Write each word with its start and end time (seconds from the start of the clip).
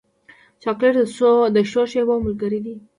چاکلېټ 0.61 0.95
د 1.55 1.57
ښو 1.69 1.81
شېبو 1.91 2.15
ملګری 2.25 2.59
دی. 2.65 2.75